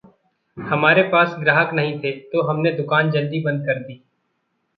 [0.57, 4.01] हमारे पास ग्राहक नहीं थे, तो हमने दुकान जल्दी बंद करदी।